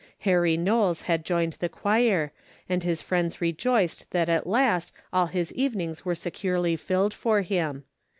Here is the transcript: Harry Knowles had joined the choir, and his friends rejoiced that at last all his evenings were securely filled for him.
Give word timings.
Harry 0.21 0.57
Knowles 0.57 1.03
had 1.03 1.23
joined 1.23 1.53
the 1.59 1.69
choir, 1.69 2.31
and 2.67 2.81
his 2.81 3.03
friends 3.03 3.39
rejoiced 3.39 4.09
that 4.09 4.29
at 4.29 4.47
last 4.47 4.91
all 5.13 5.27
his 5.27 5.53
evenings 5.53 6.03
were 6.03 6.15
securely 6.15 6.75
filled 6.75 7.13
for 7.13 7.43
him. 7.43 7.83